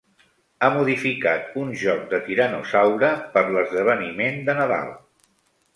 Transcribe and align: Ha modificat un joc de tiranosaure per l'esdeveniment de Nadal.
Ha 0.61 0.69
modificat 0.75 1.51
un 1.65 1.69
joc 1.83 2.01
de 2.15 2.21
tiranosaure 2.31 3.13
per 3.37 3.47
l'esdeveniment 3.53 4.45
de 4.51 4.59
Nadal. 4.65 4.93